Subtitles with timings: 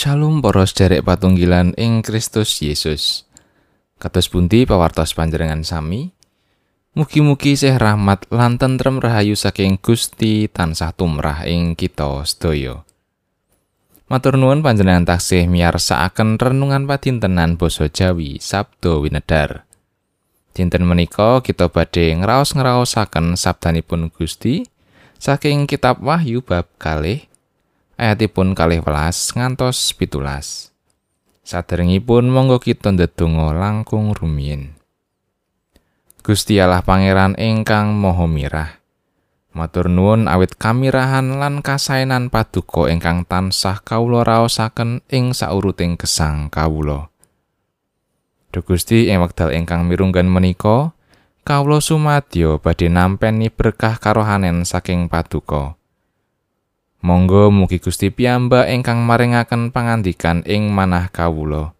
[0.00, 3.28] Shalom para sederek patunggilan ing Kristus Yesus.
[4.00, 6.16] Kados pundi pawartos panjenengan sami?
[6.96, 12.80] Mugi-mugi sih rahmat lan tentrem rahayu saking Gusti tansah tumrah ing kita sedaya.
[14.08, 19.68] Matur nuwun panjenengan taksih miyarsakaken renungan padintenan basa Jawi Sabdo Winedar.
[20.56, 24.64] Dinten menika kita badhe ngraos-ngraosaken sabdanipun Gusti
[25.20, 27.28] saking kitab Wahyu bab kalih
[28.00, 30.72] ayatipun kalih welas ngantos pitulas.
[31.44, 34.72] Saderengipun monggo kita ndedonga langkung rumiyin.
[36.24, 38.70] Gusti Allah Pangeran ingkang Maha Mirah.
[39.50, 47.10] Matur nuwun awit kamirahan lan kasainan paduka ingkang tansah kawula raosaken ing sauruting gesang kawula.
[48.54, 50.94] Duh Gusti ing wekdal ingkang mirunggan menika,
[51.42, 55.79] kawula sumadyo badhe nampeni berkah karohanen saking paduka.
[57.00, 61.72] Monggo mugi Gusti piyambak ingkang maringaken pangandikan ing manah kawula.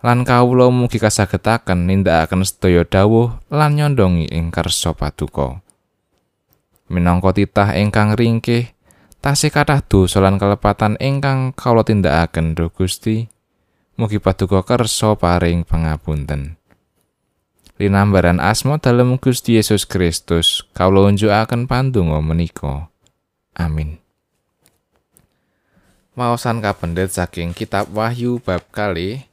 [0.00, 5.60] Lan kawula mugi kasagetaken nindakaken sedaya dawuh lan nyondongi ing kersa paduka.
[6.88, 8.72] Minangka titah ingkang ringkih,
[9.20, 13.28] tasih kathah dosa lan kelepatan ingkang kawula tindakaken, Duh Gusti.
[14.00, 16.56] Mugi paduka kersa paring pangapunten.
[17.76, 22.88] Linambaran asma dalem Gusti Yesus Kristus, kawula unjukaken pandonga menika.
[23.52, 24.05] Amin.
[26.16, 29.28] Maosan kapendet saking kitab Wahyu bab kali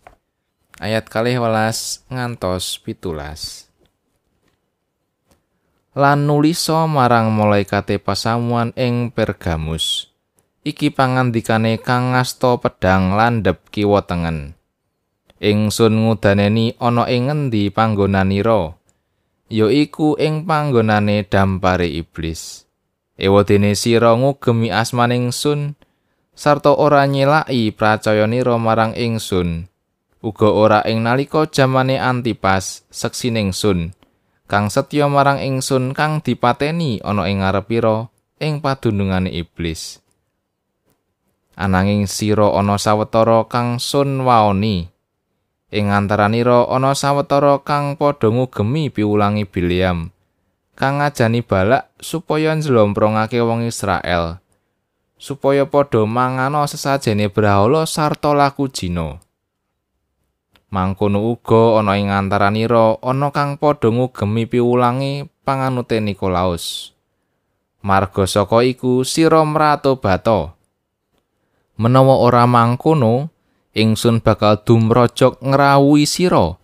[0.83, 3.71] ayat kalih welas ngantos pitulas.
[5.95, 10.11] Lan nuliso marang malaikate pasamuan ing Pergamus.
[10.67, 14.59] Iki pangandikane kang ngasta pedang landhep kiwa tengen.
[15.39, 18.75] Ingsun ngudaneni ana ing ngendi panggonanira?
[19.47, 22.67] Ya iku ing panggonane dampare iblis.
[23.15, 25.79] Ewadene sira ngugemi asmaning sun,
[26.33, 29.69] sarta ora nyelaki pracayanira marang ingsun
[30.23, 33.91] uga ora ing nalika jamane antipas seksining sun.
[34.47, 38.07] Kang setya marang ingsun kang dipateni ana ing ngarepira
[38.39, 39.99] ing padunungane iblis.
[41.59, 44.87] Ananging sira ana sawetara kang sun waoni.
[45.73, 50.13] Ing antaranira ana sawetara kang padha ngugemi piwulangi Biliam
[50.73, 54.41] kang ngajani balak supaya njlomprongake wong Israel
[55.19, 59.21] supaya padha mangano sesajene brahala sarta laku jina.
[60.73, 66.97] Mangkono uga ana ing antaranira ana kang padha ngugemi piwulangi panganute Nikolaus.
[67.85, 70.57] Marga saka iku sira mrato bato.
[71.77, 73.29] Menawa ora mangkono,
[73.77, 76.57] ingsun bakal dumrojok ngrawuhi sira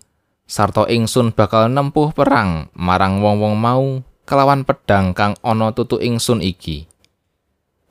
[0.50, 6.89] sarta ingsun bakal nempuh perang marang wong-wong mau kelawan pedang kang ana tutu ingsun iki.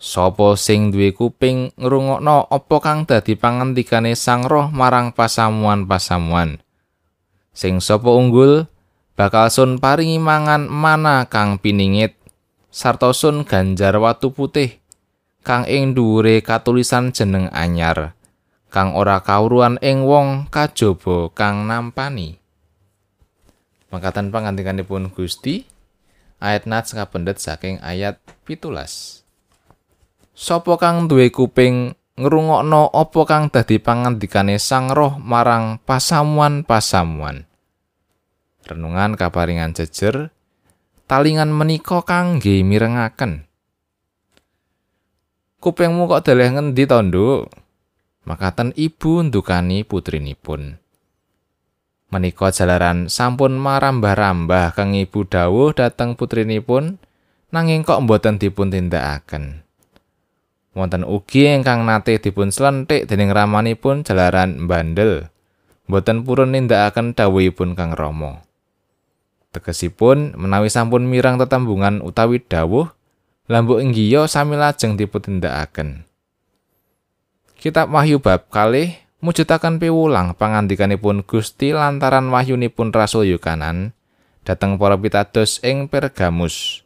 [0.10, 6.66] Sopo sing duwe kuping ngrungokno apa kang dadi pangendikane Sang Roh marang pasamuan-pasamuan.
[7.54, 8.66] Sing sapa unggul
[9.14, 12.18] bakal sun paringi mangan mana kang piningit
[12.74, 14.82] sarta sun ganjar watu putih
[15.46, 18.18] kang ing dhuwure katulisan jeneng anyar
[18.74, 22.42] kang ora kawruan ing wong kajaba kang nampani.
[23.94, 25.70] Mangkatan pangandikanipun Gusti
[26.42, 29.22] ayat nats kapendet saking ayat pitulas.
[30.40, 37.44] Sopo kang duwe kuping ngrungokno apa kang dadi pangandikane Sang Roh marang pasamuan-pasamuan.
[38.64, 40.32] Renungan kaparingan jejer
[41.12, 43.52] talingan menika kangge mirengaken.
[45.60, 47.52] Kupingmu kok deleh ngendi to, Nduk?
[48.24, 50.80] Makaten ibu ndukani putrinipun.
[52.16, 56.96] Menika jalaran sampun marambah-rambah kang ibu dawuh dhateng putrinipun
[57.52, 59.68] nanging kok mboten dipun tindakaken.
[60.80, 65.28] Wonten ugi ingkang nate dipun slenthik dening ramanipun jalaran bandel
[65.90, 68.46] boten purun nindakaken dawuhipun Kang Rama.
[69.50, 72.88] Tegesipun menawi sampun mirang tetembungan utawi dawuh
[73.50, 75.42] lambuk inggiya sami lajeng dipun
[77.60, 83.92] Kitab Wahyu bab kalih mujudaken piwulang pangandikanipun Gusti lantaran wahyunipun Rasul Yukanan
[84.48, 86.86] dhateng para pitados ing Pergamus.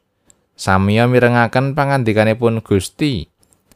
[0.56, 3.28] Samiya mirengaken pangandikanipun Gusti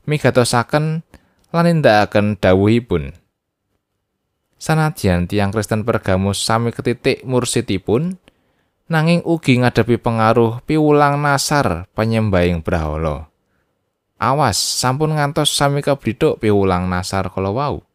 [0.07, 1.03] migatosaken
[1.51, 3.13] lan nindakaken dawuhipun.
[4.57, 8.17] Sanadyan tiang Kristen Pergamus sami ketitik mursidipun,
[8.89, 13.29] nanging ugi ngadepi pengaruh piwulang nasar penyembahing brahala.
[14.17, 17.85] Awas, sampun ngantos sami kebriduk piwulang nasar kala wau.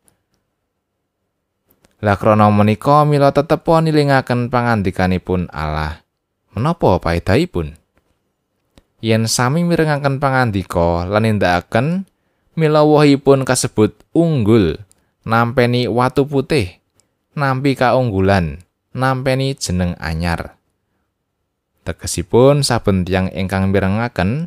[1.99, 6.07] Lah krana menika mila tetep nilingaken pangandikanipun Allah.
[6.55, 7.82] Menapa paedahipun?
[9.03, 12.07] Yen sami mirengaken pangandika lan nindakaken
[12.55, 14.79] mila wohipun kasebut unggul
[15.27, 16.79] nampeni watu putih
[17.35, 18.63] nampi kaunggulan
[18.95, 20.55] nampeni jeneng anyar.
[21.83, 24.47] Tegesipun saben tiyang ingkang mirengaken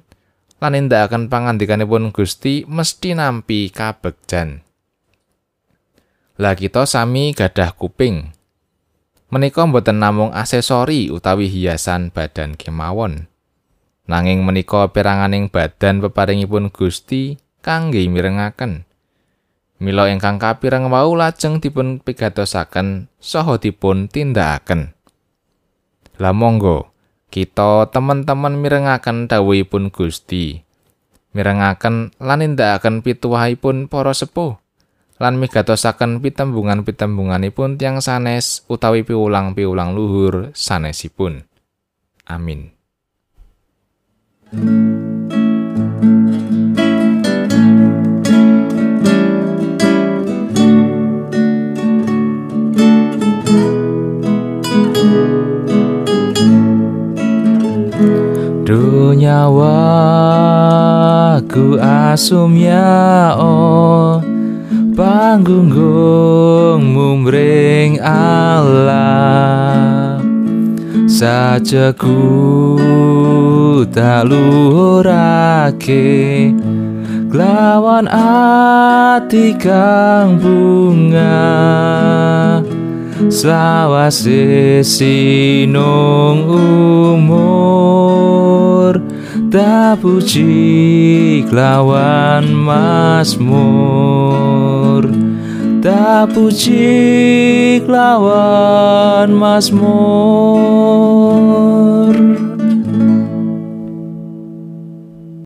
[0.63, 4.63] lan nindakaken pangandikanipun Gusti mesti nampi kabegjan.
[6.39, 8.31] Lah kita sami gadah kuping.
[9.35, 13.27] Menika boten namung aksesori utawi hiasan badan kemawon
[14.05, 18.85] nanging menika peranganing badan peparingipun Gusti kangge mirengaken
[19.75, 24.95] Mila ingkang kapireng wau lajeng dipun pigatosaken saha dipun tindakaken.
[26.15, 26.95] Lah monggo
[27.27, 30.63] kita teman-teman mirengaken dawuhipun Gusti.
[31.35, 34.55] Mirengaken lan nindakaken pituwahipun para sepuh
[35.19, 41.43] lan migatosaken pitembungan-pitembunganipun tiang sanes utawi piulang-piulang luhur sanesipun.
[42.23, 42.74] Amin.
[44.55, 44.95] Dunyawaku
[61.83, 64.23] asum ya oh.
[64.95, 65.67] Panggung
[66.79, 69.05] mumring Allah.
[71.11, 72.15] Sajaku
[73.83, 76.07] tak luhurake
[77.35, 81.43] lawan ati kang bunga.
[83.31, 86.43] Slawase sinung
[87.15, 88.99] umur
[89.47, 93.47] Tapuji lawan masmur
[95.79, 99.95] Tapuji lawan masmur